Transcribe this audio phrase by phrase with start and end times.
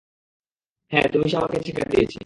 [0.91, 2.19] হ্যাঁ তুমি সে আমারে ছ্যাঁকা দিছে।